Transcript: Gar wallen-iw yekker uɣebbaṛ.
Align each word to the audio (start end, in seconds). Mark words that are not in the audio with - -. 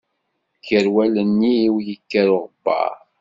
Gar 0.67 0.85
wallen-iw 0.93 1.75
yekker 1.87 2.27
uɣebbaṛ. 2.37 2.93